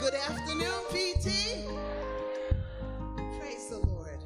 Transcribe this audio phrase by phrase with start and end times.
[0.00, 1.66] good afternoon, PT.
[3.38, 4.18] Praise the Lord.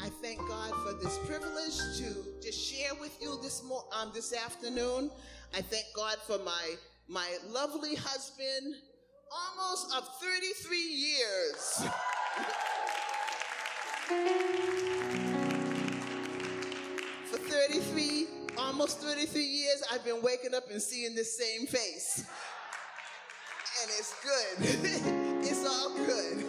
[0.00, 4.32] I thank God for this privilege to just share with you this mo- um, this
[4.32, 5.10] afternoon.
[5.54, 6.74] I thank God for my
[7.08, 8.76] my lovely husband,
[9.32, 11.82] almost of 33 years.
[17.30, 22.24] For 33, almost 33 years, I've been waking up and seeing this same face.
[23.80, 24.56] And it's good.
[25.44, 26.44] it's all good.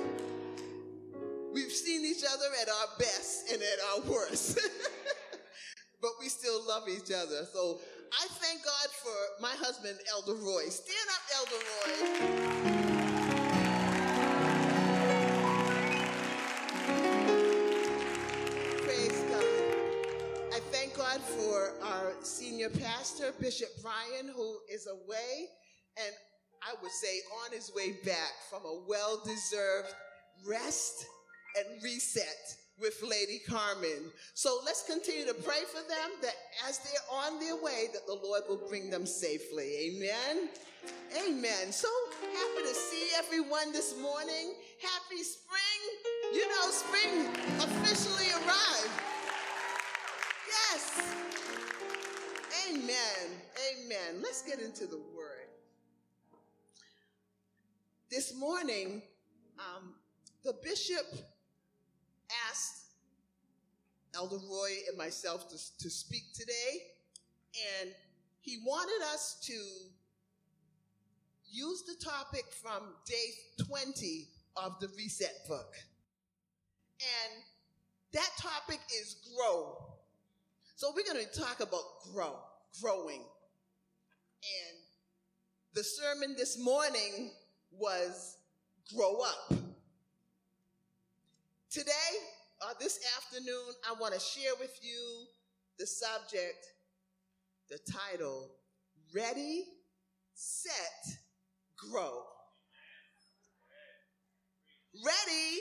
[1.54, 4.59] We've seen each other at our best and at our worst.
[6.02, 7.45] but we still love each other.
[7.54, 7.81] So
[8.14, 10.70] I thank God for my husband, Elder Roy.
[10.70, 11.92] Stand up, Elder Roy.
[18.86, 19.45] Praise God.
[20.52, 25.50] I thank God for our senior pastor, Bishop Brian, who is away,
[25.98, 26.16] and
[26.64, 29.94] I would say on his way back from a well deserved
[30.46, 31.06] rest
[31.58, 34.12] and reset with Lady Carmen.
[34.34, 36.36] So let's continue to pray for them that
[36.68, 39.96] as they're on their way, that the Lord will bring them safely.
[39.98, 40.50] Amen.
[41.28, 41.72] Amen.
[41.72, 41.90] So
[42.22, 44.54] happy to see everyone this morning.
[44.82, 46.34] Happy spring.
[46.34, 47.28] You know, spring
[47.60, 49.02] officially arrived.
[50.48, 51.02] Yes.
[52.70, 53.42] Amen.
[53.73, 54.22] Amen.
[54.22, 55.19] Let's get into the word.
[58.10, 59.04] This morning,
[59.60, 59.94] um,
[60.44, 61.06] the bishop
[62.50, 62.86] asked
[64.16, 66.88] Elder Roy and myself to, to speak today,
[67.82, 67.92] and
[68.42, 69.54] he wanted us to
[71.52, 75.76] use the topic from day 20 of the Reset book.
[77.02, 77.44] And
[78.14, 79.78] that topic is grow.
[80.78, 82.39] So we're going to talk about grow,
[82.82, 83.22] growing.
[83.22, 84.78] And
[85.76, 87.30] the sermon this morning
[87.72, 88.38] was
[88.96, 89.54] grow up.
[91.70, 91.92] Today,
[92.62, 95.26] uh, this afternoon, I want to share with you
[95.78, 96.66] the subject,
[97.70, 98.50] the title,
[99.14, 99.66] Ready,
[100.34, 101.18] Set,
[101.78, 102.24] Grow.
[105.06, 105.60] Ready,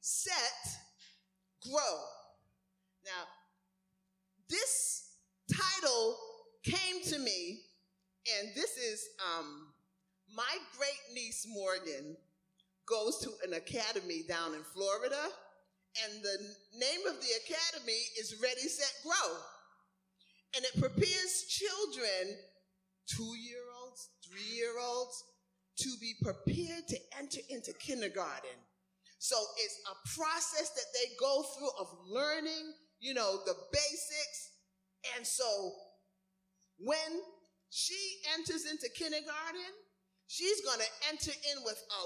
[0.00, 0.34] Set,
[1.62, 2.00] Grow.
[3.04, 3.24] Now,
[4.48, 5.16] this
[5.52, 6.16] title
[6.64, 7.60] came to me,
[8.38, 9.06] and this is
[9.38, 9.69] um,
[10.34, 12.16] my great niece Morgan
[12.86, 15.28] goes to an academy down in Florida,
[16.04, 16.38] and the
[16.78, 19.36] name of the academy is Ready, Set, Grow.
[20.56, 22.36] And it prepares children,
[23.06, 25.22] two year olds, three year olds,
[25.78, 28.58] to be prepared to enter into kindergarten.
[29.18, 34.50] So it's a process that they go through of learning, you know, the basics.
[35.16, 35.72] And so
[36.78, 37.22] when
[37.70, 37.96] she
[38.36, 39.70] enters into kindergarten,
[40.30, 42.02] she's going to enter in with a,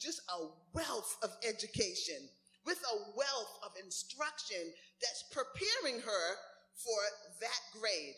[0.00, 2.16] just a wealth of education,
[2.64, 4.72] with a wealth of instruction
[5.04, 6.26] that's preparing her
[6.80, 7.00] for
[7.44, 8.16] that grade.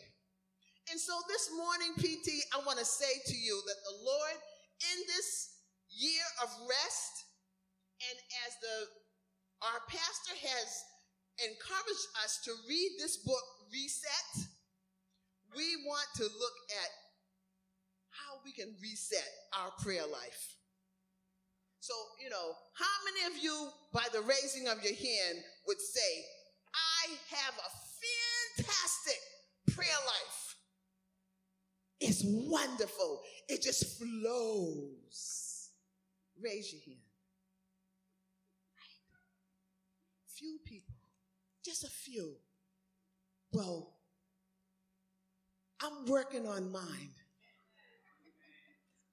[0.89, 4.37] And so this morning, PT, I want to say to you that the Lord,
[4.95, 5.59] in this
[5.91, 7.27] year of rest,
[8.07, 8.17] and
[8.47, 8.87] as the
[9.67, 10.69] our pastor has
[11.43, 14.45] encouraged us to read this book, Reset,
[15.57, 16.91] we want to look at
[18.47, 19.27] we can reset
[19.59, 20.55] our prayer life.
[21.81, 21.93] So,
[22.23, 26.25] you know, how many of you, by the raising of your hand, would say,
[26.73, 29.19] I have a fantastic
[29.73, 30.55] prayer life?
[31.99, 33.21] It's wonderful.
[33.49, 35.69] It just flows.
[36.41, 37.01] Raise your hand.
[40.27, 40.95] Few people,
[41.65, 42.35] just a few.
[43.51, 43.95] Well,
[45.81, 47.16] I'm working on mine.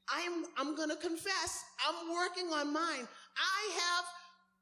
[0.09, 3.07] I'm, I'm going to confess, I'm working on mine.
[3.37, 4.05] I have,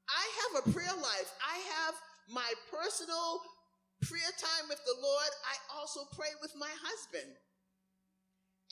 [0.09, 1.33] I have a prayer life.
[1.43, 1.95] I have
[2.31, 3.41] my personal
[4.03, 5.31] prayer time with the Lord.
[5.47, 7.33] I also pray with my husband.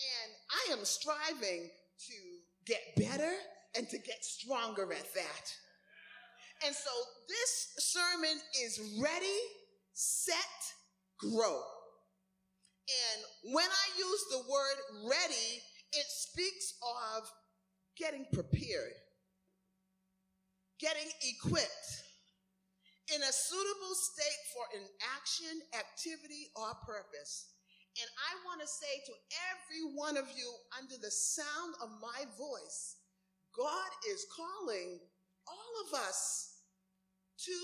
[0.00, 1.68] And I am striving
[2.06, 2.16] to
[2.66, 3.32] get better
[3.76, 5.54] and to get stronger at that.
[6.66, 6.90] And so
[7.28, 9.38] this sermon is ready,
[9.94, 10.36] set,
[11.18, 11.60] grow.
[12.90, 15.62] And when I use the word ready,
[15.92, 17.30] it speaks of
[17.96, 18.94] getting prepared,
[20.78, 21.90] getting equipped
[23.14, 24.86] in a suitable state for an
[25.18, 27.50] action, activity, or purpose.
[27.98, 29.14] And I want to say to
[29.50, 30.46] every one of you
[30.78, 33.02] under the sound of my voice,
[33.50, 35.02] God is calling
[35.50, 36.62] all of us
[37.44, 37.58] to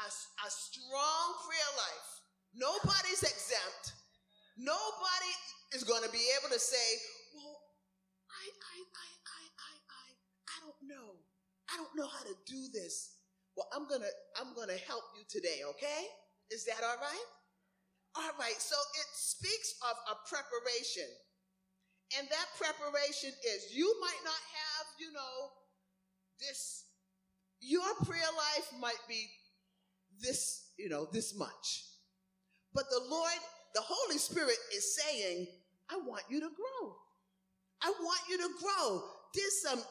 [0.00, 2.10] a, a strong prayer life.
[2.56, 3.92] Nobody's exempt.
[4.56, 5.32] Nobody
[5.76, 6.88] is going to be able to say,
[7.36, 7.60] well,
[8.32, 10.06] I, I, I, I, I, I,
[10.48, 11.08] I don't know.
[11.68, 13.20] I don't know how to do this.
[13.56, 16.02] Well, I'm gonna I'm gonna help you today, okay?
[16.50, 17.28] Is that all right?
[18.16, 21.08] All right, so it speaks of a preparation.
[22.16, 25.50] And that preparation is you might not have, you know,
[26.38, 26.84] this,
[27.60, 29.26] your prayer life might be
[30.20, 31.84] this, you know, this much.
[32.72, 33.32] But the Lord,
[33.74, 35.46] the Holy Spirit is saying,
[35.90, 36.94] I want you to grow.
[37.82, 39.02] I want you to grow.
[39.34, 39.82] There's some,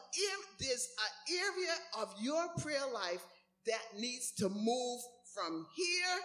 [0.60, 3.24] there's an area of your prayer life
[3.68, 5.02] that needs to move
[5.34, 6.18] from here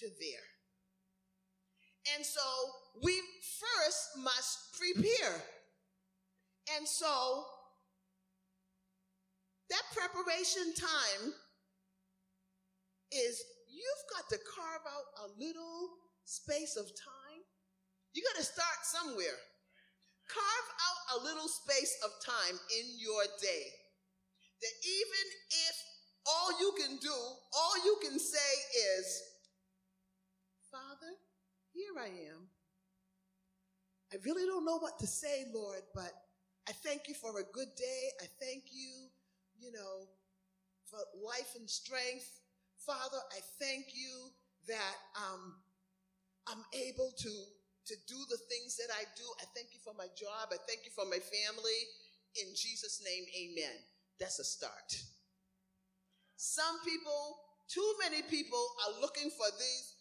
[0.00, 0.46] to there.
[2.14, 2.40] And so
[3.02, 3.20] we
[3.58, 5.42] first must prepare.
[6.76, 7.44] And so
[9.70, 11.32] that preparation time
[13.12, 15.90] is you've got to carve out a little
[16.24, 17.15] space of time.
[18.16, 19.36] You got to start somewhere.
[20.26, 23.68] Carve out a little space of time in your day
[24.60, 25.26] that even
[25.68, 25.76] if
[26.24, 28.52] all you can do, all you can say
[28.96, 29.22] is,
[30.72, 31.12] Father,
[31.74, 32.48] here I am.
[34.12, 36.12] I really don't know what to say, Lord, but
[36.66, 38.02] I thank you for a good day.
[38.22, 39.08] I thank you,
[39.60, 40.08] you know,
[40.86, 42.40] for life and strength.
[42.78, 44.30] Father, I thank you
[44.68, 45.54] that um,
[46.48, 47.30] I'm able to,
[47.86, 49.24] to do the things that I do.
[49.40, 50.50] I thank you for my job.
[50.50, 51.80] I thank you for my family.
[52.42, 53.76] In Jesus' name, amen.
[54.18, 54.90] That's a start.
[56.36, 57.38] Some people,
[57.68, 59.94] too many people, are looking for these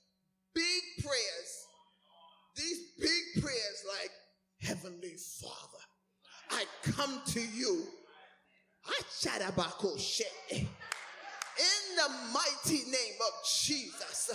[0.54, 1.50] big prayers.
[2.56, 4.12] These big prayers like,
[4.62, 5.84] Heavenly Father,
[6.52, 7.88] I come to you.
[11.58, 13.34] In the mighty name of
[13.64, 14.32] Jesus.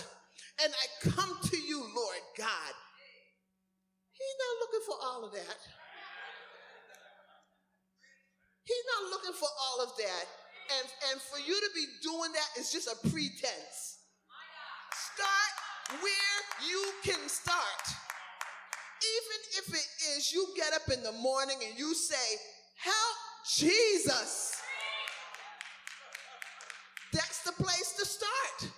[0.62, 2.74] And I come to you, Lord God.
[4.12, 5.60] He's not looking for all of that.
[8.64, 9.48] He's not looking for
[9.82, 10.26] of that
[10.78, 13.98] and, and for you to be doing that is just a pretense.
[14.92, 16.38] Start where
[16.68, 17.84] you can start.
[19.00, 22.36] Even if it is you get up in the morning and you say,
[22.76, 23.16] Help
[23.56, 24.56] Jesus.
[27.12, 28.72] That's the place to start.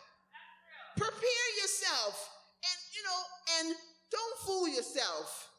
[0.96, 2.30] Prepare yourself.
[2.62, 3.20] And, you know,
[3.60, 3.76] and
[4.10, 5.50] don't fool yourself.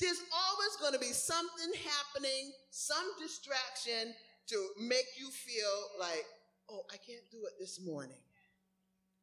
[0.00, 4.14] There's always going to be something happening, some distraction
[4.48, 6.24] to make you feel like,
[6.70, 8.16] oh, I can't do it this morning.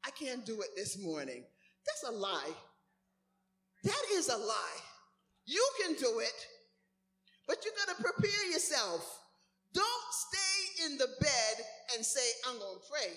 [0.06, 1.44] I can't do it this morning.
[1.86, 2.54] That's a lie.
[3.84, 4.80] That is a lie.
[5.46, 6.48] You can do it,
[7.48, 9.22] but you got to prepare yourself.
[9.74, 13.14] Don't stay in the bed and say, I'm going to pray.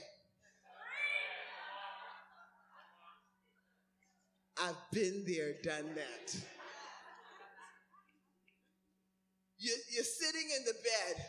[4.61, 6.37] I've been there, done that.
[9.59, 11.27] You're, you're sitting in the bed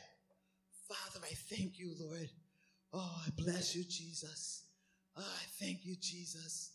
[0.90, 2.30] Father, I thank you, Lord.
[2.92, 4.64] Oh, I bless you, Jesus.
[5.16, 6.72] Oh, I thank you, Jesus.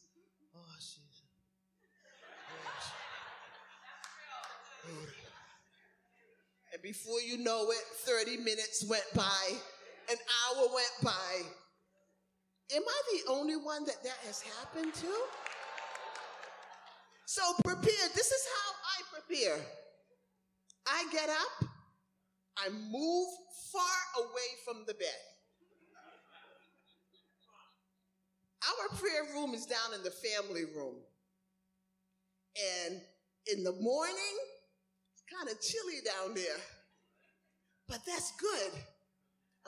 [0.54, 1.14] Oh, Jesus.
[6.72, 9.52] And before you know it, 30 minutes went by,
[10.10, 11.42] an hour went by.
[12.74, 15.12] Am I the only one that that has happened to?
[17.26, 18.08] So prepare.
[18.14, 19.58] This is how I prepare.
[20.86, 21.68] I get up,
[22.56, 23.28] I move
[23.72, 25.22] far away from the bed.
[28.64, 30.96] Our prayer room is down in the family room.
[32.86, 33.00] And
[33.52, 34.36] in the morning,
[35.12, 36.60] it's kind of chilly down there.
[37.88, 38.72] But that's good.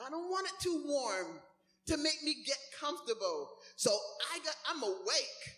[0.03, 1.39] I don't want it too warm
[1.87, 3.49] to make me get comfortable.
[3.75, 3.91] So
[4.33, 5.57] I got I'm awake.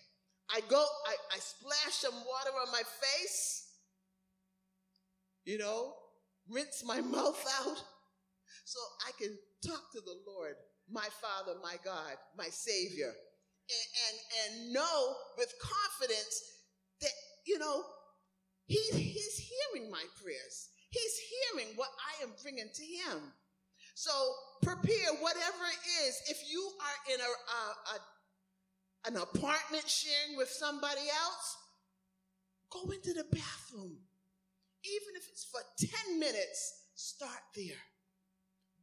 [0.51, 3.67] I go, I, I splash some water on my face,
[5.45, 5.93] you know,
[6.49, 7.77] rinse my mouth out
[8.65, 10.55] so I can talk to the Lord,
[10.91, 16.41] my Father, my God, my Savior, and, and, and know with confidence
[17.01, 17.11] that,
[17.45, 17.83] you know,
[18.65, 20.69] he, He's hearing my prayers.
[20.91, 23.19] He's hearing what I am bringing to Him.
[23.95, 24.11] So
[24.61, 26.21] prepare whatever it is.
[26.29, 27.99] If you are in a, a, a
[29.07, 31.57] an apartment sharing with somebody else,
[32.69, 33.97] Go into the bathroom.
[34.85, 35.61] Even if it's for
[36.07, 37.79] 10 minutes, start there.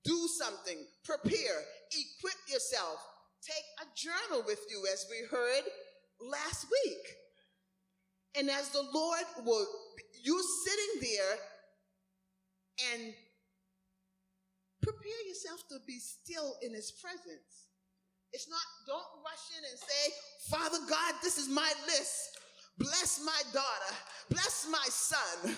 [0.04, 1.58] Do something, prepare,
[1.90, 2.98] equip yourself.
[3.42, 5.64] Take a journal with you, as we heard
[6.20, 7.06] last week.
[8.38, 9.66] And as the Lord will,
[10.22, 11.38] you sitting there
[12.92, 13.14] and
[14.82, 17.66] prepare yourself to be still in His presence.
[18.32, 20.12] It's not, don't rush in and say,
[20.50, 22.38] Father God, this is my list.
[22.78, 23.94] Bless my daughter.
[24.28, 25.56] Bless my son.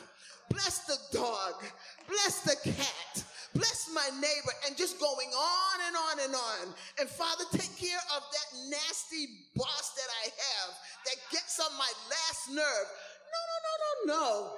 [0.50, 1.62] Bless the dog.
[2.08, 3.24] Bless the cat.
[3.54, 4.52] Bless my neighbor.
[4.66, 6.74] And just going on and on and on.
[7.00, 9.26] And Father, take care of that nasty
[9.56, 10.74] boss that I have
[11.06, 12.88] that gets on my last nerve.
[13.32, 14.56] No, no, no, no, no.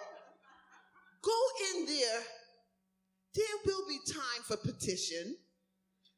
[1.22, 1.38] Go
[1.72, 2.22] in there.
[3.34, 5.36] There will be time for petition.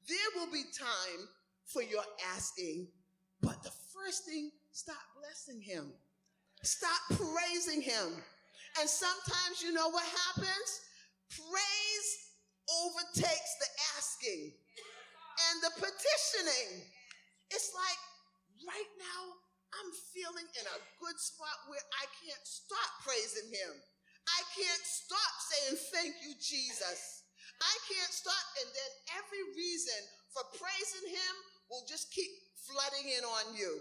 [0.09, 1.29] There will be time
[1.67, 2.89] for your asking.
[3.41, 5.93] But the first thing, stop blessing him.
[6.63, 8.23] Stop praising him.
[8.81, 10.71] And sometimes you know what happens?
[11.29, 12.11] Praise
[12.71, 16.87] overtakes the asking and the petitioning.
[17.51, 18.01] It's like
[18.65, 19.23] right now,
[19.73, 23.73] I'm feeling in a good spot where I can't stop praising him.
[24.29, 27.25] I can't stop saying, Thank you, Jesus.
[27.61, 28.45] I can't stop.
[28.61, 29.97] And then every reason
[30.33, 31.35] for praising him
[31.71, 32.31] will just keep
[32.69, 33.81] flooding in on you.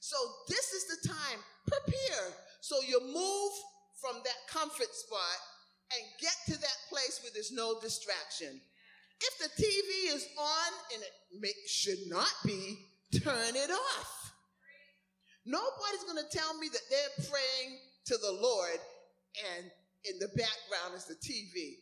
[0.00, 1.38] So this is the time.
[1.66, 2.34] Prepare.
[2.60, 3.52] So you move
[4.02, 5.38] from that comfort spot
[5.94, 8.60] and get to that place where there's no distraction.
[9.20, 12.78] If the TV is on and it may, should not be,
[13.22, 14.34] turn it off.
[15.46, 18.80] Nobody's going to tell me that they're praying to the Lord
[19.54, 19.70] and
[20.04, 21.78] in the background is the TV.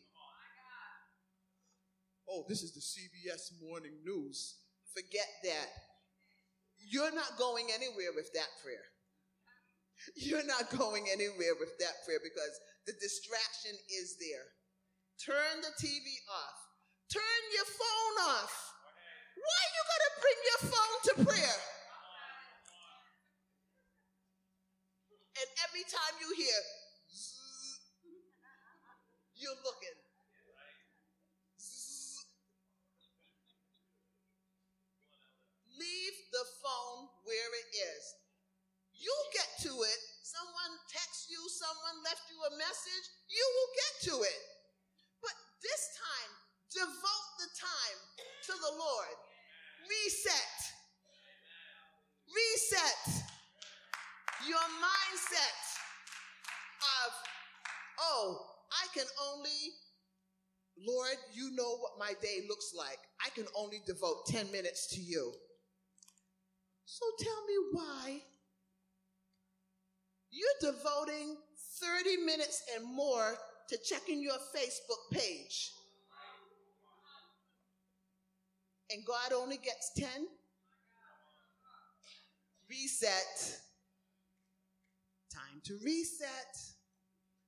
[2.29, 4.57] Oh, this is the CBS Morning News.
[4.93, 5.67] Forget that.
[6.77, 8.85] You're not going anywhere with that prayer.
[10.15, 14.45] You're not going anywhere with that prayer because the distraction is there.
[15.21, 16.57] Turn the TV off.
[17.13, 18.73] Turn your phone off.
[19.37, 21.59] Why are you going to bring your phone to prayer?
[25.41, 26.53] And every time you hear,
[29.41, 29.97] you're looking.
[35.81, 38.03] Leave the phone where it is.
[38.93, 39.99] You'll get to it.
[40.21, 44.41] Someone texts you, someone left you a message, you will get to it.
[45.25, 45.33] But
[45.65, 46.31] this time,
[46.69, 47.99] devote the time
[48.45, 49.17] to the Lord.
[49.89, 50.53] Reset.
[52.29, 53.25] Reset
[54.45, 55.61] your mindset
[57.01, 57.09] of,
[57.99, 59.73] oh, I can only,
[60.77, 63.01] Lord, you know what my day looks like.
[63.19, 65.33] I can only devote 10 minutes to you.
[66.85, 68.21] So tell me why
[70.29, 71.37] you're devoting
[71.79, 73.35] 30 minutes and more
[73.69, 75.71] to checking your Facebook page.
[78.91, 80.07] And God only gets 10?
[82.69, 83.57] Reset.
[85.33, 86.57] Time to reset.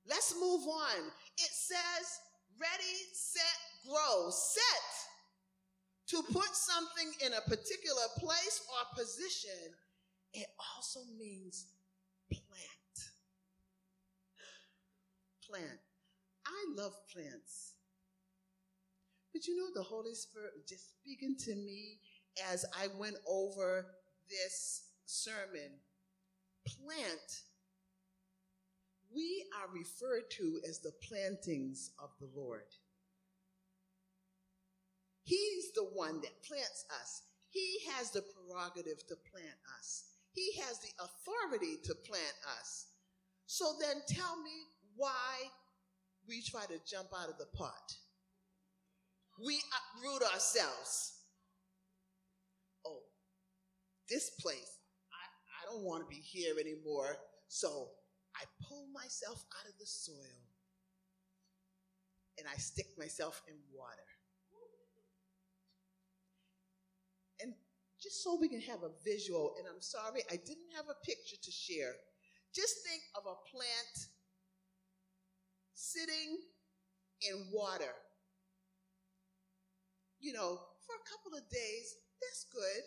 [0.08, 0.98] Let's move on.
[1.36, 2.20] It says,
[2.58, 3.42] ready, set,
[3.86, 4.30] grow.
[4.30, 5.03] Set
[6.08, 9.74] to put something in a particular place or position.
[10.32, 11.66] It also means
[12.30, 12.98] plant.
[15.48, 15.80] Plant.
[16.46, 17.74] I love plants.
[19.32, 21.98] But you know, the Holy Spirit was just speaking to me
[22.52, 23.86] as I went over
[24.28, 25.80] this sermon.
[26.66, 27.42] Plant.
[29.14, 32.64] We are referred to as the plantings of the Lord.
[35.24, 37.22] He's the one that plants us.
[37.48, 40.04] He has the prerogative to plant us.
[40.32, 42.86] He has the authority to plant us.
[43.46, 44.50] So then tell me
[44.96, 45.50] why
[46.28, 47.94] we try to jump out of the pot.
[49.44, 49.58] We
[49.96, 51.14] uproot ourselves.
[52.86, 53.02] Oh,
[54.08, 54.78] this place,
[55.12, 57.16] I, I don't want to be here anymore.
[57.48, 57.88] So
[58.36, 60.16] I pull myself out of the soil
[62.38, 63.90] and I stick myself in water.
[67.40, 67.54] And
[68.04, 71.40] just so we can have a visual, and I'm sorry, I didn't have a picture
[71.40, 71.96] to share.
[72.54, 73.96] Just think of a plant
[75.72, 76.36] sitting
[77.22, 77.96] in water.
[80.20, 82.84] You know, for a couple of days, that's good.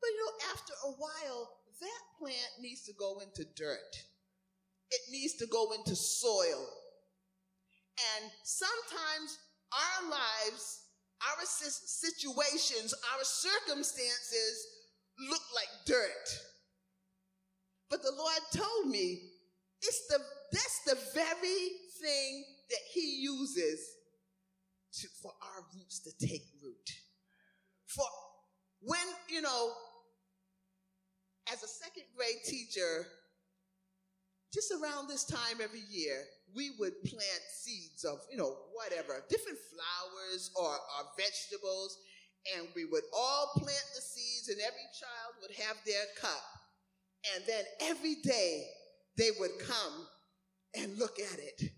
[0.00, 3.94] But you know, after a while, that plant needs to go into dirt.
[4.90, 6.66] It needs to go into soil.
[8.18, 9.38] And sometimes
[9.72, 10.83] our lives,
[11.30, 14.66] our situations, our circumstances
[15.30, 16.28] look like dirt.
[17.90, 19.30] But the Lord told me
[19.82, 20.18] It's the
[20.52, 21.68] that's the very
[22.00, 23.80] thing that he uses
[24.94, 26.90] to, for our roots to take root.
[27.86, 28.04] For
[28.80, 29.72] when, you know,
[31.52, 33.06] as a second grade teacher,
[34.52, 36.22] just around this time every year,
[36.54, 41.98] we would plant seeds of, you know, whatever, different flowers or, or vegetables,
[42.56, 46.44] and we would all plant the seeds, and every child would have their cup.
[47.34, 48.66] And then every day
[49.16, 50.06] they would come
[50.76, 51.72] and look at it.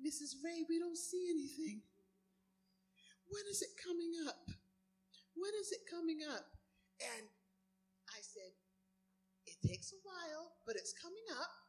[0.00, 0.38] Mrs.
[0.44, 1.82] Ray, we don't see anything.
[3.28, 4.46] When is it coming up?
[5.34, 6.46] When is it coming up?
[7.00, 7.26] And
[8.14, 8.52] I said,
[9.46, 11.65] It takes a while, but it's coming up.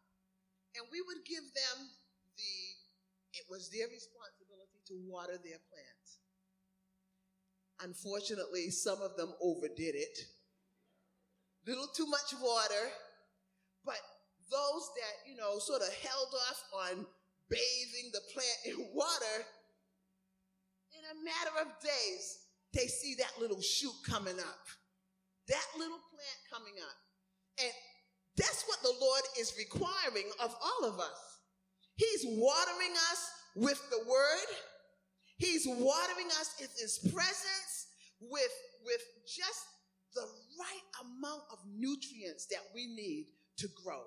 [0.77, 1.89] And we would give them
[2.38, 2.53] the,
[3.34, 6.22] it was their responsibility to water their plants.
[7.81, 10.17] Unfortunately, some of them overdid it.
[11.65, 12.93] Little too much water,
[13.84, 14.00] but
[14.50, 17.05] those that, you know, sort of held off on
[17.50, 19.38] bathing the plant in water,
[20.93, 24.63] in a matter of days, they see that little shoot coming up,
[25.48, 26.98] that little plant coming up.
[27.60, 27.74] And
[28.38, 31.39] that's what the Lord is requiring of all of us.
[31.96, 34.50] He's watering us with the word.
[35.38, 37.88] He's watering us with his presence,
[38.22, 38.53] with,
[38.86, 39.65] with just
[40.13, 40.25] the
[40.60, 44.01] right amount of nutrients that we need to grow.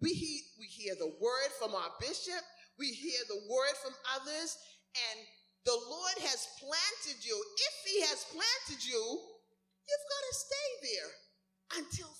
[0.00, 2.42] We hear, we hear the word from our bishop,
[2.78, 4.58] we hear the word from others,
[5.10, 5.18] and
[5.64, 7.34] the Lord has planted you.
[7.38, 11.10] If He has planted you, you've got to stay there
[11.80, 12.10] until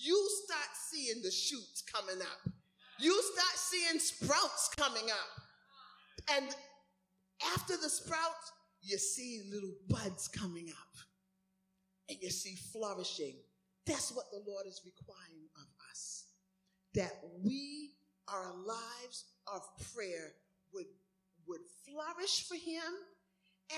[0.00, 2.52] you start seeing the shoots coming up.
[2.98, 6.36] You start seeing sprouts coming up.
[6.36, 6.46] And
[7.54, 8.52] after the sprouts,
[8.82, 10.90] you see little buds coming up
[12.08, 13.36] and you see flourishing.
[13.86, 16.26] That's what the Lord is requiring of us.
[16.94, 17.12] That
[17.44, 17.92] we,
[18.28, 19.62] our lives of
[19.94, 20.32] prayer,
[20.74, 20.86] would
[21.46, 22.82] would flourish for him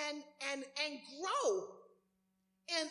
[0.08, 1.64] and and and grow.
[2.78, 2.88] And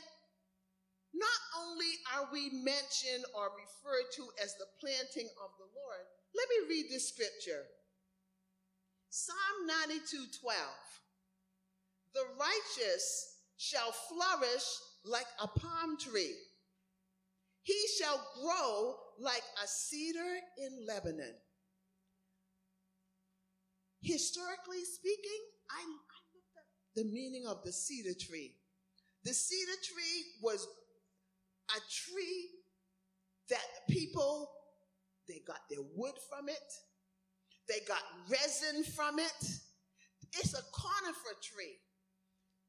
[1.13, 6.47] not only are we mentioned or referred to as the planting of the Lord, let
[6.49, 7.65] me read this scripture.
[9.09, 10.57] Psalm 92 12.
[12.13, 14.63] The righteous shall flourish
[15.05, 16.35] like a palm tree.
[17.63, 21.35] He shall grow like a cedar in Lebanon.
[24.01, 28.55] Historically speaking, I, I looked up the meaning of the cedar tree.
[29.23, 30.67] The cedar tree was
[31.75, 32.49] a tree
[33.49, 34.49] that people,
[35.27, 36.73] they got their wood from it,
[37.67, 39.49] they got resin from it.
[40.33, 41.77] It's a conifer tree.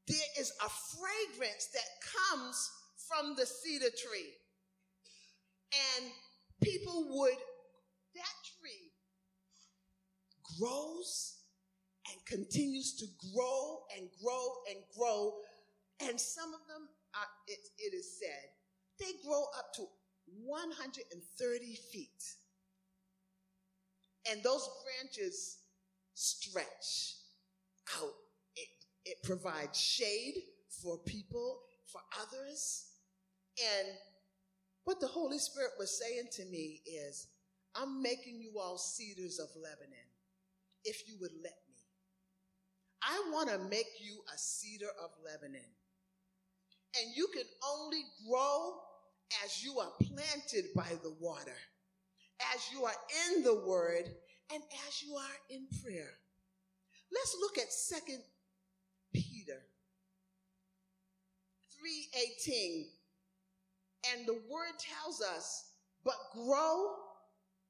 [0.06, 1.84] There is a fragrance that
[2.30, 2.70] comes
[3.08, 4.32] from the cedar tree.
[5.98, 6.10] And
[6.60, 7.38] people would,
[8.14, 8.90] that tree
[10.58, 11.38] grows
[12.10, 15.34] and continues to grow and grow and grow.
[16.00, 18.50] And some of them, are, it, it is said,
[18.98, 19.86] they grow up to
[20.44, 22.08] 130 feet.
[24.30, 25.58] And those branches
[26.14, 27.16] stretch
[27.98, 28.14] out.
[28.56, 28.68] It,
[29.04, 30.34] it provides shade
[30.82, 32.86] for people, for others.
[33.58, 33.88] And
[34.84, 37.28] what the Holy Spirit was saying to me is,
[37.74, 39.98] I'm making you all cedars of Lebanon
[40.84, 41.76] if you would let me.
[43.02, 45.60] I want to make you a cedar of Lebanon.
[47.00, 48.80] And you can only grow
[49.44, 51.56] as you are planted by the water,
[52.54, 52.94] as you are
[53.26, 54.04] in the word,
[54.52, 56.10] and as you are in prayer.
[57.10, 58.22] Let's look at Second
[59.12, 59.62] Peter
[61.80, 62.98] 3:18.
[64.12, 65.64] And the word tells us,
[66.04, 66.96] but grow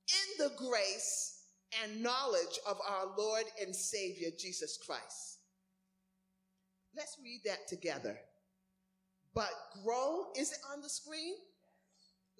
[0.08, 1.44] in the grace
[1.82, 5.38] and knowledge of our Lord and Savior Jesus Christ.
[6.96, 8.18] Let's read that together.
[9.34, 9.50] But
[9.84, 11.34] grow, is it on the screen?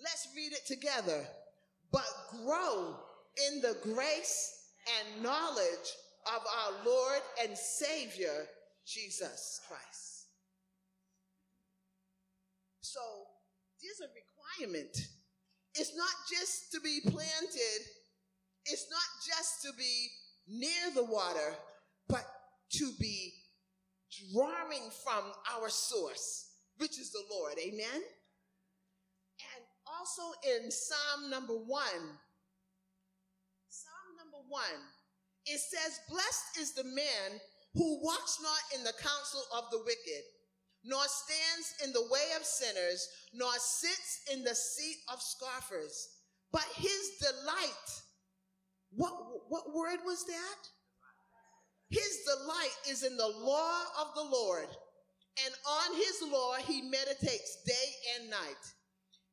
[0.03, 1.27] Let's read it together.
[1.91, 2.97] But grow
[3.49, 4.59] in the grace
[4.99, 5.89] and knowledge
[6.27, 8.47] of our Lord and Savior
[8.87, 10.27] Jesus Christ.
[12.81, 13.01] So
[13.81, 15.09] there's a requirement.
[15.75, 17.87] It's not just to be planted
[18.67, 20.09] it's not just to be
[20.49, 21.55] near the water,
[22.09, 22.25] but
[22.75, 23.33] to be
[24.33, 25.25] drawing from
[25.55, 27.55] our source, which is the Lord.
[27.59, 28.03] Amen?
[29.55, 32.19] And also in Psalm number one,
[33.69, 34.81] Psalm number one,
[35.47, 37.41] it says, Blessed is the man
[37.75, 40.25] who walks not in the counsel of the wicked,
[40.85, 46.09] nor stands in the way of sinners, nor sits in the seat of scoffers,
[46.53, 48.03] but his delight
[48.95, 49.15] What,
[49.49, 50.59] what word was that?
[51.89, 54.69] His delight is in the law of the Lord,
[55.45, 58.65] and on his law he meditates day and night.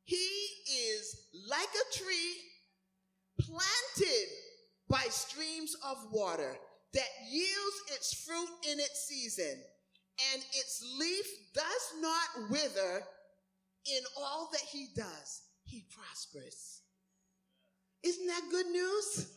[0.04, 2.36] He is like a tree
[3.40, 4.28] planted
[4.88, 6.56] by streams of water
[6.92, 9.62] that yields its fruit in its season,
[10.32, 13.02] and its leaf does not wither.
[13.86, 16.82] In all that he does, he prospers.
[18.02, 19.32] Isn't that good news?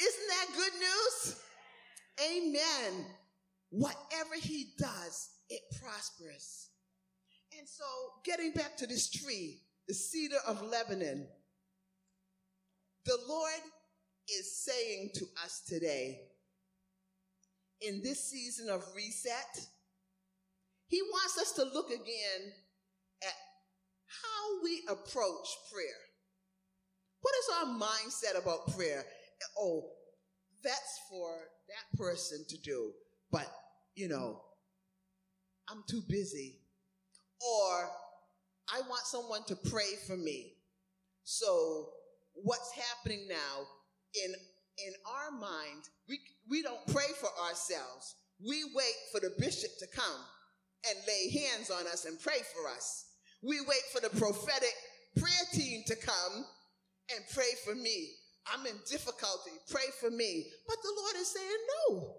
[0.00, 1.40] Isn't that good news?
[2.24, 3.06] Amen.
[3.70, 6.70] Whatever he does, it prospers.
[7.58, 7.84] And so,
[8.24, 11.26] getting back to this tree, the cedar of Lebanon,
[13.04, 13.60] the Lord
[14.28, 16.20] is saying to us today,
[17.80, 19.66] in this season of reset,
[20.88, 22.52] He wants us to look again
[23.22, 23.34] at
[24.06, 26.00] how we approach prayer.
[27.20, 29.04] What is our mindset about prayer?
[29.58, 29.90] Oh,
[30.64, 31.30] that's for
[31.68, 32.92] that person to do,
[33.30, 33.46] but
[33.94, 34.40] you know,
[35.68, 36.56] I'm too busy.
[37.40, 37.90] Or
[38.72, 40.54] I want someone to pray for me.
[41.24, 41.90] So
[42.34, 43.66] what's happening now
[44.24, 44.34] in
[44.78, 48.16] in our mind, we we don't pray for ourselves.
[48.44, 50.20] We wait for the bishop to come
[50.88, 53.06] and lay hands on us and pray for us.
[53.42, 54.74] We wait for the prophetic
[55.16, 56.44] prayer team to come
[57.14, 58.10] and pray for me.
[58.52, 59.52] I'm in difficulty.
[59.70, 60.46] Pray for me.
[60.68, 62.14] But the Lord is saying, no,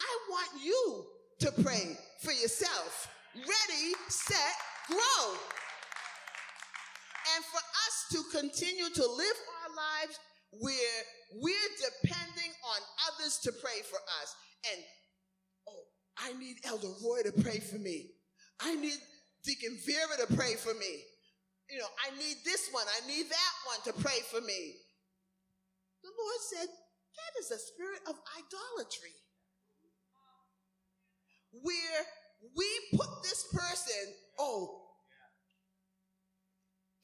[0.00, 1.04] I want you
[1.40, 3.08] to pray for yourself.
[3.34, 4.54] Ready, set,
[4.88, 5.36] grow.
[7.34, 10.18] And for us to continue to live our lives
[10.50, 10.98] where
[11.34, 12.80] we're depending on
[13.12, 14.34] others to pray for us.
[14.72, 14.82] And,
[15.68, 15.84] oh,
[16.18, 18.10] I need Elder Roy to pray for me.
[18.60, 18.98] I need
[19.44, 21.04] Deacon Vera to pray for me.
[21.70, 24.74] You know, I need this one, I need that one to pray for me.
[26.02, 29.12] The Lord said, that is a spirit of idolatry.
[31.52, 32.04] Where
[32.56, 34.82] we put this person, oh,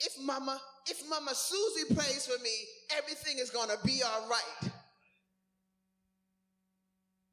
[0.01, 2.51] if mama, if mama Susie prays for me,
[2.97, 4.71] everything is gonna be all right.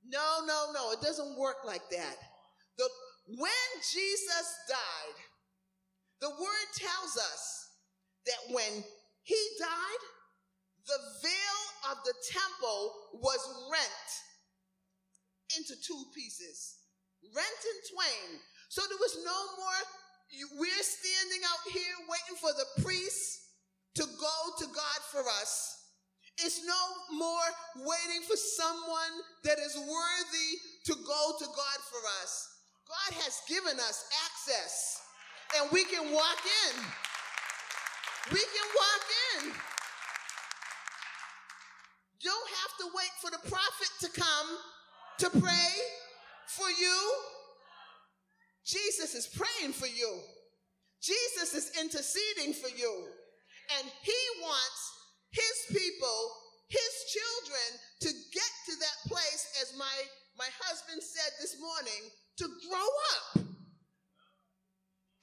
[0.08, 2.16] No, no, no, it doesn't work like that.
[2.78, 2.90] The,
[3.38, 5.18] when Jesus died,
[6.22, 7.70] the word tells us
[8.26, 8.84] that when
[9.24, 10.04] he died,
[10.88, 14.10] the veil of the temple was rent
[15.58, 16.78] into two pieces,
[17.30, 18.40] rent in twain.
[18.70, 19.80] So there was no more
[20.58, 23.42] we're standing out here waiting for the priest
[23.96, 25.78] to go to God for us.
[26.38, 30.52] It's no more waiting for someone that is worthy
[30.86, 32.48] to go to God for us.
[32.88, 35.02] God has given us access
[35.60, 36.84] and we can walk in.
[38.32, 39.06] We can walk
[39.36, 39.52] in.
[42.22, 44.48] You don't have to wait for the prophet to come
[45.20, 45.72] to pray
[46.58, 46.98] for you.
[48.66, 50.20] Jesus is praying for you.
[51.02, 53.08] Jesus is interceding for you.
[53.80, 54.82] And he wants
[55.32, 56.20] his people,
[56.68, 57.68] his children,
[58.02, 59.96] to get to that place, as my,
[60.38, 62.02] my husband said this morning,
[62.38, 63.48] to grow up.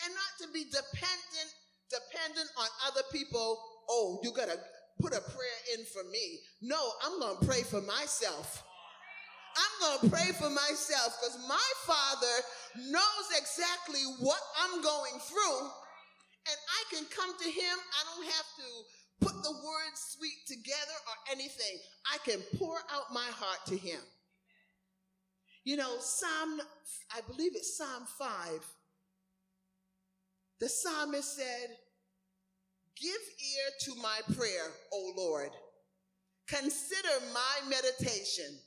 [0.04, 1.50] And not to be dependent,
[1.90, 3.60] dependent on other people.
[3.90, 4.58] Oh, you gotta
[5.00, 6.40] put a prayer in for me.
[6.62, 8.64] No, I'm gonna pray for myself.
[9.58, 12.34] I'm going to pray for myself because my father
[12.88, 15.58] knows exactly what I'm going through
[16.46, 17.76] and I can come to him.
[17.92, 21.78] I don't have to put the words sweet together or anything.
[22.06, 24.00] I can pour out my heart to him.
[25.64, 26.60] You know, Psalm,
[27.14, 28.64] I believe it's Psalm 5.
[30.60, 31.76] The psalmist said,
[33.00, 35.50] Give ear to my prayer, O Lord.
[36.48, 38.58] Consider my meditation.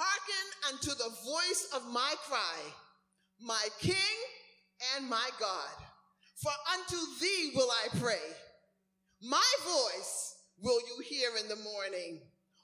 [0.00, 2.56] Hearken unto the voice of my cry,
[3.38, 4.16] my King
[4.96, 5.76] and my God.
[6.40, 8.24] For unto thee will I pray.
[9.20, 12.22] My voice will you hear in the morning.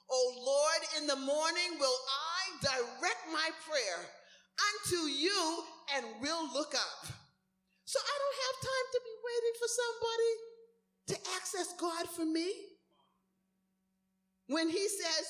[0.09, 4.01] O Lord, in the morning will I direct my prayer
[4.57, 5.63] unto you
[5.95, 7.05] and will look up.
[7.85, 10.33] So I don't have time to be waiting for somebody
[11.07, 12.51] to access God for me.
[14.47, 15.25] When he says,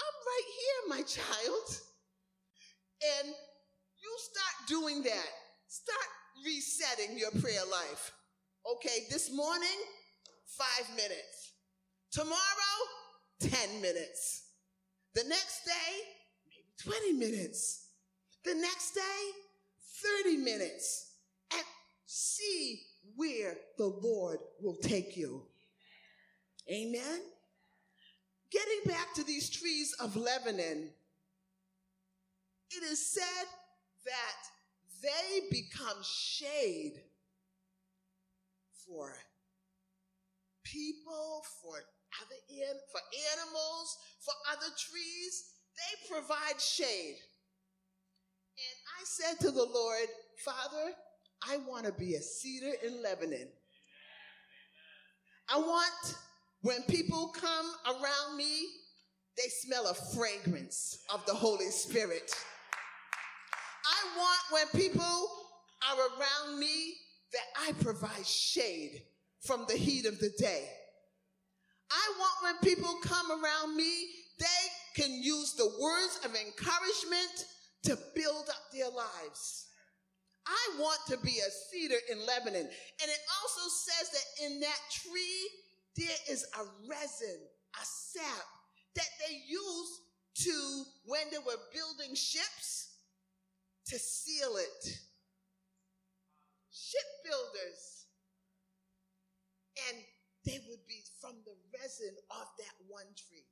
[0.00, 1.80] I'm right here, my child.
[3.20, 5.30] And you start doing that.
[5.68, 6.08] Start
[6.44, 8.12] resetting your prayer life.
[8.74, 9.78] Okay, this morning,
[10.46, 11.52] five minutes.
[12.12, 12.76] Tomorrow,
[13.40, 14.44] 10 minutes.
[15.14, 15.72] The next day,
[16.48, 17.88] maybe 20 minutes.
[18.44, 19.00] The next day,
[20.24, 21.12] 30 minutes.
[21.52, 21.64] And
[22.06, 22.80] see
[23.16, 25.42] where the Lord will take you.
[26.70, 27.20] Amen.
[28.50, 30.90] Getting back to these trees of Lebanon,
[32.70, 33.46] it is said
[34.04, 37.00] that they become shade
[38.86, 39.12] for
[40.64, 43.00] people, for other in, for
[43.32, 45.50] animals, for other trees.
[45.76, 47.16] They provide shade.
[48.56, 50.92] And I said to the Lord, Father,
[51.46, 53.48] I want to be a cedar in Lebanon.
[55.48, 56.16] I want
[56.66, 58.66] when people come around me,
[59.36, 62.32] they smell a fragrance of the Holy Spirit.
[63.84, 65.30] I want when people
[65.88, 66.94] are around me
[67.32, 69.02] that I provide shade
[69.42, 70.68] from the heat of the day.
[71.88, 74.08] I want when people come around me,
[74.40, 77.44] they can use the words of encouragement
[77.84, 79.68] to build up their lives.
[80.48, 82.62] I want to be a cedar in Lebanon.
[82.62, 85.48] And it also says that in that tree,
[85.96, 87.40] there is a resin,
[87.74, 88.46] a sap
[88.94, 90.00] that they used
[90.34, 92.98] to, when they were building ships,
[93.86, 94.98] to seal it.
[96.70, 98.06] Shipbuilders.
[99.88, 99.98] And
[100.44, 103.46] they would be from the resin of that one tree.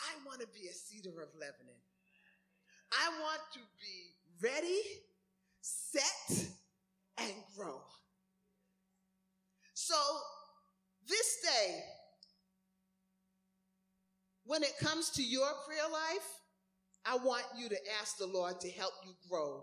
[0.00, 1.80] I want to be a cedar of Lebanon.
[2.92, 4.82] I want to be ready,
[5.60, 6.46] set,
[7.18, 7.80] and grow.
[9.74, 9.96] So,
[11.08, 11.82] this day,
[14.56, 16.40] when it comes to your prayer life,
[17.04, 19.62] I want you to ask the Lord to help you grow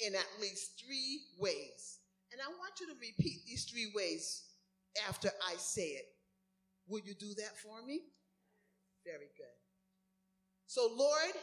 [0.00, 1.98] in at least three ways.
[2.32, 4.44] And I want you to repeat these three ways
[5.06, 6.06] after I say it.
[6.88, 8.00] Will you do that for me?
[9.04, 9.58] Very good.
[10.66, 11.36] So, Lord,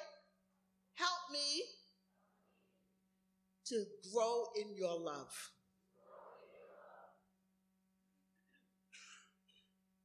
[0.95, 1.62] help me
[3.67, 5.36] to grow in your love.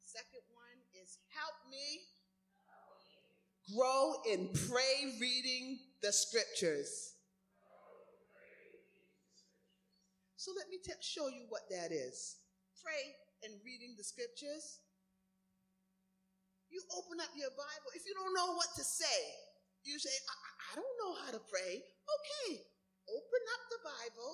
[0.03, 2.03] Second one is help me
[3.73, 7.15] grow in pray reading the scriptures.
[10.37, 12.43] So let me t- show you what that is.
[12.83, 13.15] Pray
[13.47, 14.83] and reading the scriptures.
[16.67, 17.91] You open up your Bible.
[17.95, 19.21] If you don't know what to say,
[19.85, 20.35] you say, I,
[20.73, 21.79] I don't know how to pray.
[21.79, 22.59] Okay,
[23.07, 24.33] open up the Bible,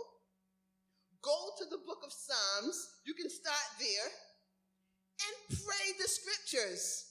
[1.20, 3.05] go to the book of Psalms.
[3.05, 7.05] You can start there and pray the scriptures.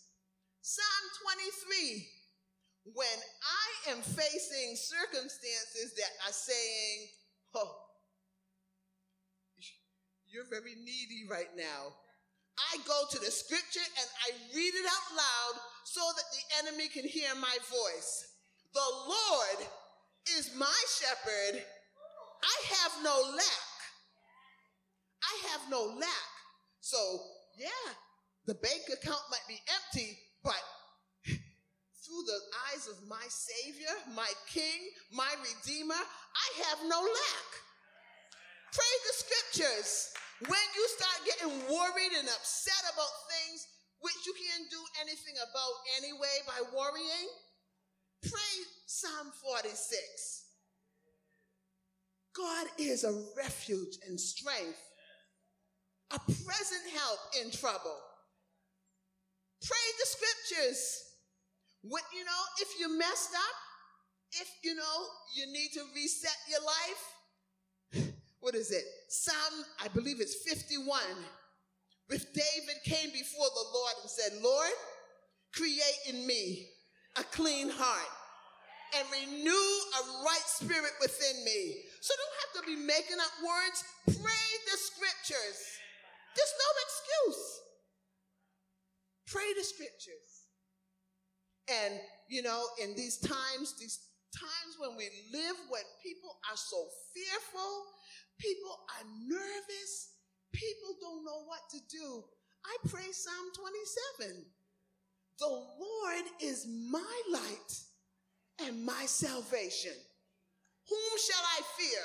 [0.61, 2.16] Psalm 23.
[2.93, 7.07] When I am facing circumstances that are saying,
[7.55, 7.75] oh,
[10.27, 11.93] you're very needy right now.
[12.57, 16.87] I go to the scripture and I read it out loud so that the enemy
[16.87, 18.27] can hear my voice.
[18.73, 19.67] The Lord
[20.37, 21.63] is my shepherd.
[22.43, 23.77] I have no lack.
[25.23, 26.29] I have no lack.
[26.81, 26.97] So,
[27.57, 27.93] yeah,
[28.45, 30.61] the bank account might be empty, but
[32.07, 32.39] through the
[32.71, 37.49] eyes of my Savior, my King, my Redeemer, I have no lack.
[38.71, 40.15] Pray the scriptures.
[40.47, 43.67] When you start getting worried and upset about things
[43.99, 47.27] which you can't do anything about anyway by worrying,
[48.23, 50.47] pray Psalm 46.
[52.35, 54.79] God is a refuge and strength,
[56.11, 57.97] a present help in trouble.
[59.65, 61.06] Pray the scriptures.
[61.89, 63.55] What, you know, if you messed up,
[64.41, 64.95] if, you know,
[65.35, 68.83] you need to reset your life, what is it?
[69.07, 71.01] Psalm, I believe it's 51.
[72.09, 74.71] If David came before the Lord and said, Lord,
[75.53, 76.67] create in me
[77.17, 78.11] a clean heart
[78.95, 81.83] and renew a right spirit within me.
[81.99, 83.83] So don't have to be making up words.
[84.05, 85.59] Pray the scriptures.
[86.35, 87.61] There's no excuse.
[89.27, 90.36] Pray the scriptures.
[91.67, 91.99] And,
[92.29, 93.99] you know, in these times, these
[94.33, 97.83] times when we live, when people are so fearful,
[98.39, 100.13] people are nervous,
[100.53, 102.23] people don't know what to do.
[102.65, 103.51] I pray Psalm
[104.19, 104.45] 27.
[105.39, 107.71] The Lord is my light
[108.65, 109.93] and my salvation.
[110.89, 112.03] Whom shall I fear?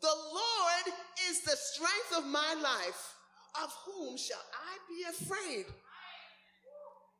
[0.00, 0.98] The Lord
[1.30, 3.14] is the strength of my life.
[3.62, 5.66] Of whom shall I be afraid?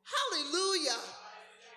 [0.05, 0.99] Hallelujah.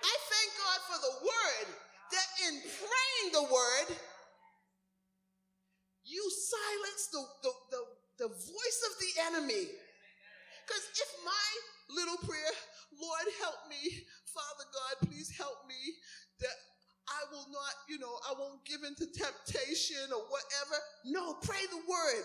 [0.09, 1.68] I thank God for the word
[2.12, 3.88] that in praying the word,
[6.05, 7.83] you silence the, the, the,
[8.25, 9.68] the voice of the enemy.
[10.64, 11.49] Because if my
[11.92, 12.53] little prayer,
[12.97, 14.01] Lord, help me,
[14.33, 15.77] Father God, please help me,
[16.40, 16.57] that
[17.09, 20.77] I will not, you know, I won't give into temptation or whatever.
[21.05, 22.25] No, pray the word.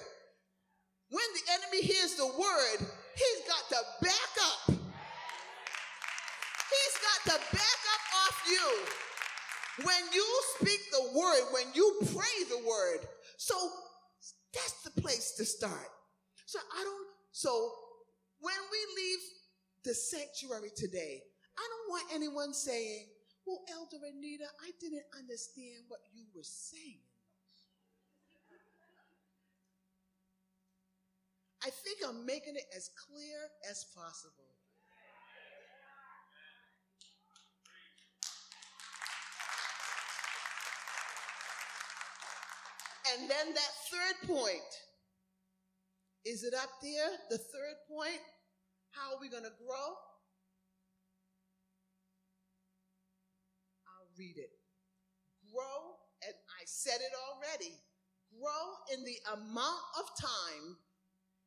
[1.10, 4.83] When the enemy hears the word, he's got to back up.
[7.40, 9.86] Back up off you.
[9.86, 10.26] When you
[10.60, 13.08] speak the word, when you pray the word.
[13.38, 13.56] So
[14.54, 15.90] that's the place to start.
[16.46, 17.72] So I don't, so
[18.40, 19.20] when we leave
[19.84, 21.24] the sanctuary today,
[21.58, 23.08] I don't want anyone saying,
[23.46, 27.02] well, Elder Anita, I didn't understand what you were saying.
[31.66, 34.53] I think I'm making it as clear as possible.
[43.12, 44.72] And then that third point,
[46.26, 47.10] is it up there?
[47.30, 48.22] The third point?
[48.92, 49.88] How are we going to grow?
[53.90, 54.52] I'll read it.
[55.52, 57.76] Grow, and I said it already,
[58.32, 58.64] grow
[58.94, 60.78] in the amount of time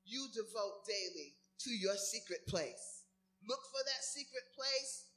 [0.04, 1.34] you devote daily
[1.66, 3.02] to your secret place.
[3.48, 5.10] Look for that secret place,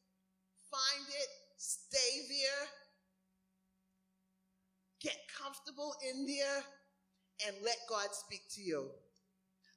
[0.71, 2.63] find it, stay there,
[5.01, 6.63] get comfortable in there,
[7.47, 8.89] and let God speak to you.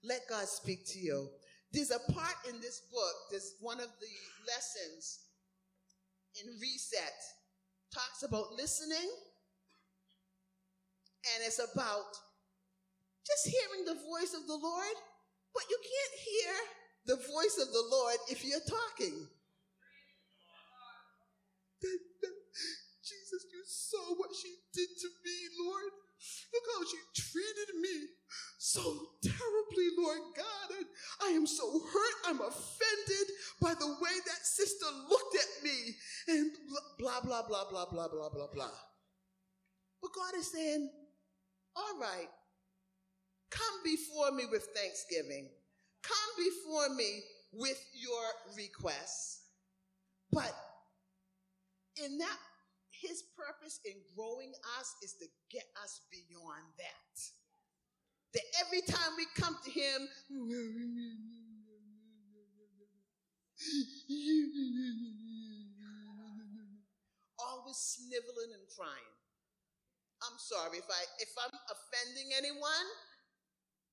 [0.02, 1.28] Let God speak to you.
[1.72, 4.06] There's a part in this book, there's one of the
[4.46, 5.20] lessons
[6.42, 7.18] in Reset,
[7.94, 9.10] talks about listening,
[11.34, 12.18] and it's about
[13.26, 14.96] just hearing the voice of the Lord,
[15.54, 16.52] but you can't hear
[17.06, 19.28] the voice of the Lord if you're talking.
[23.92, 25.92] Saw what she did to me, Lord.
[26.52, 28.08] Look how she treated me
[28.56, 28.80] so
[29.22, 30.78] terribly, Lord God.
[30.78, 30.86] And
[31.22, 32.14] I am so hurt.
[32.26, 33.26] I'm offended
[33.60, 35.94] by the way that sister looked at me
[36.28, 36.50] and
[36.98, 38.70] blah, blah, blah, blah, blah, blah, blah, blah.
[40.00, 40.88] But God is saying,
[41.76, 42.28] all right,
[43.50, 45.50] come before me with thanksgiving.
[46.02, 47.20] Come before me
[47.52, 49.42] with your requests.
[50.30, 50.54] But
[52.02, 52.38] in that
[53.02, 57.16] his purpose in growing us is to get us beyond that.
[58.32, 60.08] That every time we come to him,
[67.38, 69.12] always sniveling and crying.
[70.22, 72.86] I'm sorry if I if I'm offending anyone.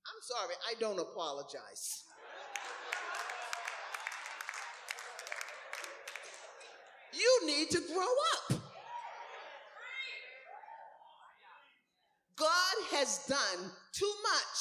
[0.08, 0.56] I'm sorry.
[0.70, 2.06] I don't apologize.
[7.12, 8.14] You need to grow
[8.54, 8.62] up.
[12.40, 14.60] God has done too much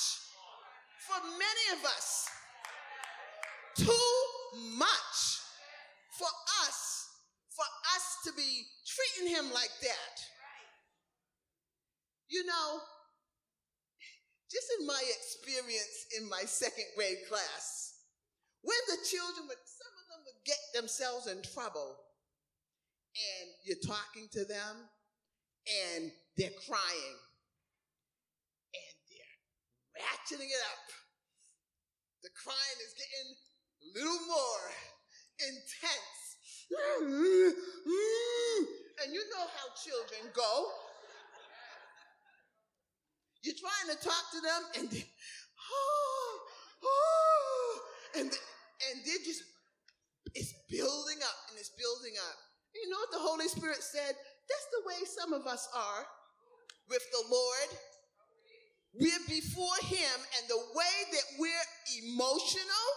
[1.03, 2.29] for many of us.
[3.75, 4.15] Too
[4.79, 5.19] much
[6.17, 6.31] for
[6.63, 7.09] us,
[7.51, 10.15] for us to be treating him like that.
[12.29, 12.79] You know,
[14.51, 17.95] just in my experience in my second grade class,
[18.63, 21.97] when the children would, some of them would get themselves in trouble,
[23.17, 24.87] and you're talking to them,
[25.67, 27.19] and they're crying
[29.99, 30.87] ratcheting it up.
[32.23, 34.65] The crying is getting a little more
[35.43, 36.39] intense.
[39.05, 40.71] And you know how children go.
[43.43, 45.05] You're trying to talk to them and they,
[45.71, 46.39] oh,
[46.85, 47.81] oh,
[48.19, 49.45] and, and they're just,
[50.35, 52.37] it's building up and it's building up.
[52.75, 54.13] You know what the Holy Spirit said?
[54.13, 56.05] That's the way some of us are
[56.91, 57.78] with the Lord
[59.01, 62.89] we're before him and the way that we're emotional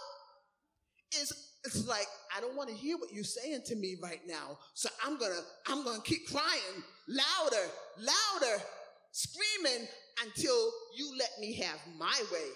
[1.20, 1.32] is
[1.64, 4.58] it's like i don't want to hear what you're saying to me right now.
[4.74, 8.62] So i'm gonna i'm gonna keep crying louder louder
[9.12, 9.86] screaming
[10.24, 12.48] until you let me have my way.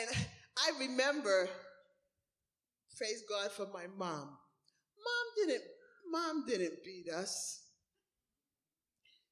[0.00, 0.26] And
[0.58, 1.48] i remember
[2.96, 4.28] praise god for my mom.
[4.28, 5.62] Mom didn't
[6.10, 7.65] mom didn't beat us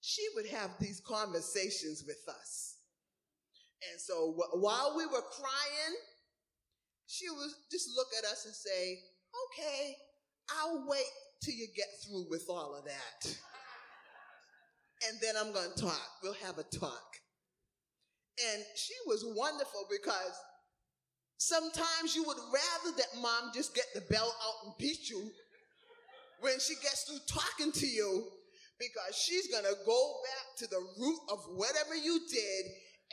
[0.05, 2.77] she would have these conversations with us.
[3.91, 5.97] And so wh- while we were crying,
[7.07, 8.99] she would just look at us and say,
[9.49, 9.97] okay,
[10.59, 11.09] I'll wait
[11.43, 13.37] till you get through with all of that.
[15.09, 16.09] And then I'm going to talk.
[16.23, 17.17] We'll have a talk.
[18.53, 20.37] And she was wonderful because
[21.39, 25.31] sometimes you would rather that mom just get the belt out and beat you
[26.41, 28.29] when she gets through talking to you
[28.79, 32.65] because she's going to go back to the root of whatever you did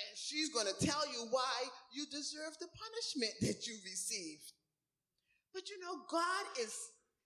[0.02, 1.58] and she's going to tell you why
[1.94, 4.54] you deserve the punishment that you received.
[5.54, 6.74] But you know, God is,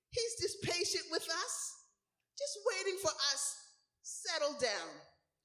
[0.09, 1.55] He's just patient with us,
[2.37, 3.55] just waiting for us.
[4.05, 4.89] To settle down.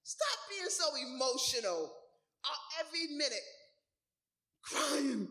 [0.03, 0.85] Stop being so
[1.15, 1.93] emotional
[2.45, 3.47] uh, every minute,
[4.63, 5.29] crying,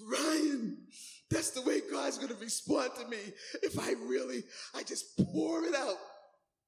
[0.00, 0.78] Ryan,
[1.30, 3.18] that's the way God's going to respond to me
[3.62, 4.42] if I really,
[4.74, 5.96] I just pour it out,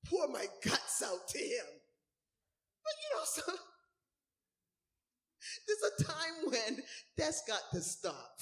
[0.07, 1.67] pour my guts out to Him.
[2.85, 3.43] But you know, so
[5.67, 6.83] there's a time when
[7.17, 8.41] that's got to stop.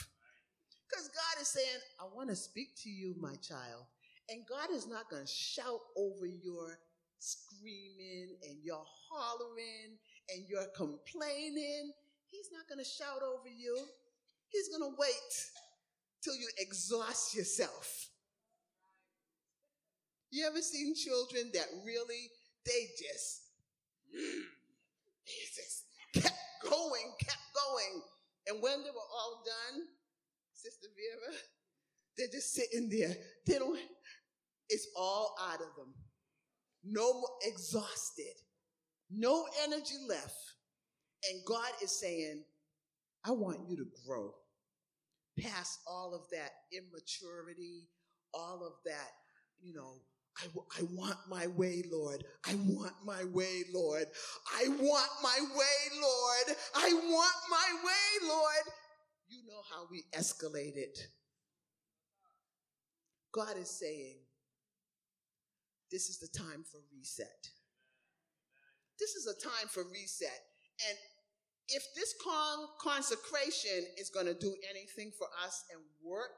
[0.89, 3.87] Because God is saying, I want to speak to you, my child.
[4.29, 6.79] And God is not going to shout over your
[7.19, 9.99] screaming and your hollering
[10.35, 11.93] and your complaining.
[12.31, 13.77] He's not going to shout over you.
[14.49, 15.51] He's going to wait
[16.23, 18.10] till you exhaust yourself.
[20.31, 22.31] You ever seen children that really,
[22.65, 23.43] they just,
[24.15, 24.43] mm,
[25.27, 28.03] they just kept going, kept going.
[28.47, 29.83] And when they were all done,
[30.55, 31.37] Sister Vera,
[32.17, 33.17] they're just sitting there.
[33.47, 33.79] They don't,
[34.69, 35.95] it's all out of them.
[36.85, 38.35] No more exhausted,
[39.11, 40.37] no energy left.
[41.31, 42.45] And God is saying,
[43.25, 44.33] I want you to grow
[45.39, 47.89] past all of that immaturity,
[48.33, 49.11] all of that,
[49.61, 49.97] you know,
[50.39, 50.47] I,
[50.79, 52.25] I want my way, Lord.
[52.47, 54.07] I want my way, Lord.
[54.57, 56.57] I want my way, Lord.
[56.77, 58.75] I want my way, Lord.
[59.29, 60.99] You know how we escalate it.
[63.33, 64.17] God is saying,
[65.91, 67.51] this is the time for reset.
[68.99, 70.41] This is a time for reset.
[70.89, 70.99] And
[71.69, 76.31] if this con- consecration is going to do anything for us and work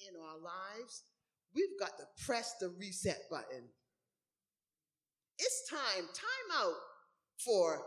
[0.00, 1.04] in our lives,
[1.54, 3.68] we've got to press the reset button.
[5.38, 6.74] It's time, time out
[7.44, 7.82] for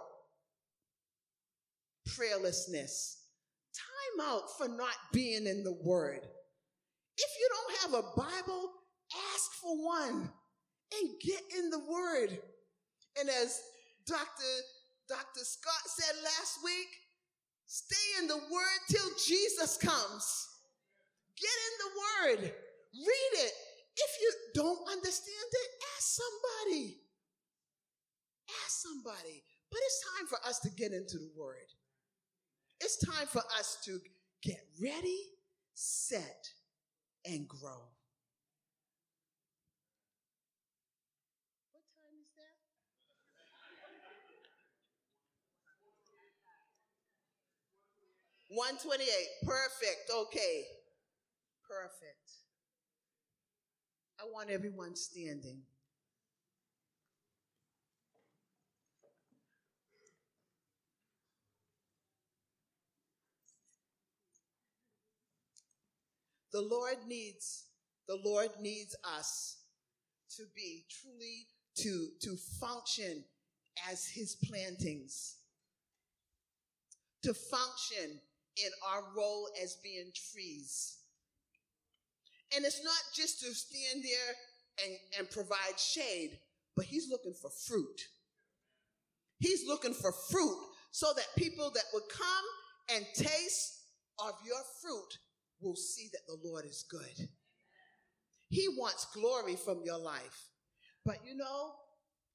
[2.09, 3.16] prayerlessness,
[3.74, 6.28] time out for not being in the Word.
[7.18, 8.72] If you don't have a Bible,
[9.34, 10.30] ask for one
[10.99, 12.38] and get in the Word.
[13.20, 13.61] And as
[14.05, 14.43] Dr.
[15.07, 15.43] Dr.
[15.43, 16.88] Scott said last week,
[17.68, 20.49] stay in the Word till Jesus comes.
[21.39, 22.53] Get in the Word,
[22.96, 23.54] read it.
[23.98, 27.02] If you don't understand it, ask somebody.
[28.64, 29.43] Ask somebody.
[29.72, 31.74] But it's time for us to get into the Word.
[32.82, 34.00] It's time for us to
[34.43, 35.20] get ready,
[35.74, 36.50] set,
[37.26, 37.89] and grow.
[41.72, 42.58] What time is that?
[48.50, 49.30] One twenty-eight.
[49.48, 50.12] Perfect.
[50.14, 50.66] Okay.
[51.68, 52.25] Perfect.
[54.20, 55.61] I want everyone standing.
[66.55, 67.66] The Lord needs,
[68.07, 69.57] the Lord needs us
[70.38, 71.47] to be truly
[71.80, 73.26] to, to function
[73.91, 75.36] as his plantings,
[77.24, 78.22] to function
[78.55, 80.99] in our role as being trees.
[82.56, 86.39] And it's not just to stand there and, and provide shade,
[86.76, 88.02] but he's looking for fruit.
[89.39, 90.58] He's looking for fruit
[90.91, 93.82] so that people that would come and taste
[94.20, 95.18] of your fruit
[95.62, 97.30] will see that the Lord is good.
[98.50, 100.50] He wants glory from your life.
[101.04, 101.74] But you know,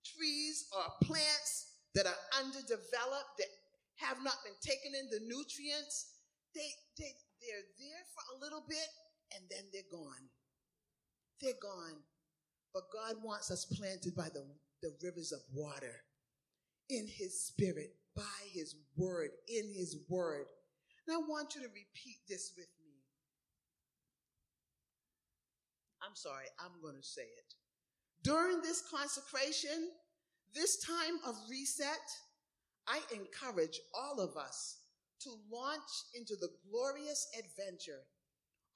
[0.05, 3.51] trees or plants that are underdeveloped, that
[3.97, 6.15] have not been taken in the nutrients,
[6.55, 8.89] they, they, they're there for a little bit
[9.35, 10.29] and then they're gone.
[11.41, 12.03] They're gone.
[12.73, 14.45] But God wants us planted by the,
[14.83, 16.03] the rivers of water
[16.89, 18.23] in His Spirit, by
[18.53, 20.47] His Word, in His Word.
[21.07, 22.93] And I want you to repeat this with me.
[26.03, 27.55] I'm sorry, I'm going to say it.
[28.23, 29.91] During this consecration,
[30.55, 32.07] this time of reset,
[32.87, 34.79] I encourage all of us
[35.23, 38.03] to launch into the glorious adventure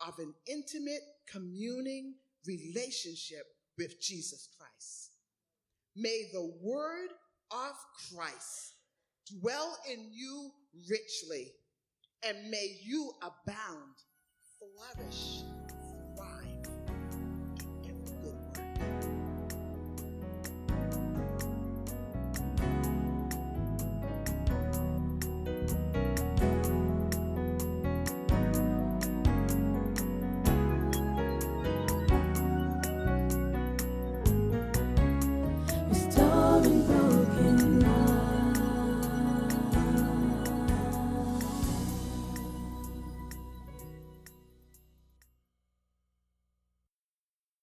[0.00, 2.14] of an intimate communing
[2.46, 3.46] relationship
[3.78, 5.12] with Jesus Christ.
[5.96, 7.10] May the word
[7.50, 7.72] of
[8.12, 8.74] Christ
[9.40, 10.50] dwell in you
[10.88, 11.52] richly,
[12.26, 13.94] and may you abound,
[14.58, 15.42] flourish,